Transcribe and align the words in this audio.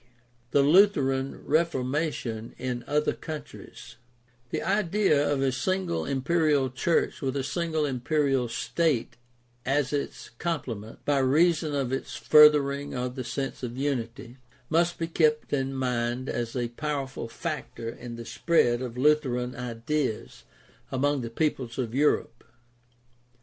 THE 0.49 0.63
LUTHERAN 0.63 1.45
REFORMATION 1.45 2.55
IN 2.57 2.83
OTHER 2.87 3.13
COUNTRIES 3.13 3.97
The 4.49 4.63
idea 4.63 5.31
of 5.31 5.43
a 5.43 5.51
single 5.51 6.05
imperial 6.05 6.71
church 6.71 7.21
with 7.21 7.37
a 7.37 7.43
single 7.43 7.85
imperial 7.85 8.47
state 8.47 9.15
as 9.63 9.93
its 9.93 10.31
complement, 10.39 11.05
by 11.05 11.19
reason 11.19 11.75
of 11.75 11.93
its 11.93 12.15
furthering 12.15 12.95
of 12.95 13.13
the 13.13 13.23
sense 13.23 13.61
of 13.61 13.77
unity, 13.77 14.37
must 14.71 14.97
be 14.97 15.05
kept 15.05 15.53
in 15.53 15.75
mind 15.75 16.29
as 16.29 16.55
a 16.55 16.69
powerful 16.69 17.27
factor 17.27 17.87
in 17.87 18.15
the 18.15 18.25
spread 18.25 18.81
of 18.81 18.97
Lutheran 18.97 19.55
ideas 19.55 20.45
among 20.91 21.21
the 21.21 21.29
peoples 21.29 21.77
of 21.77 21.93
Europe. 21.93 22.43